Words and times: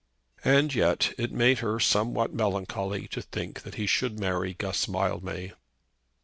And 0.43 0.73
yet 0.73 1.13
it 1.19 1.31
made 1.31 1.59
her 1.59 1.79
somewhat 1.79 2.33
melancholy 2.33 3.07
to 3.09 3.21
think 3.21 3.61
that 3.61 3.75
he 3.75 3.85
should 3.85 4.19
marry 4.19 4.55
Guss 4.55 4.87
Mildmay. 4.87 5.53